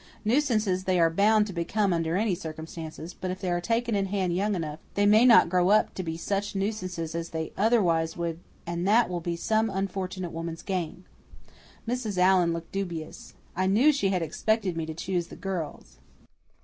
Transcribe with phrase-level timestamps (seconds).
[0.25, 4.07] Nuisances they are bound to become under any circumstances; but if they are taken in
[4.07, 8.17] hand young enough they may not grow up to be such nuisances as they otherwise
[8.17, 11.05] would and that will be some unfortunate woman's gain."
[11.87, 12.17] Mrs.
[12.17, 13.35] Allan looked dubious.
[13.55, 15.99] I knew she had expected me to choose the girls.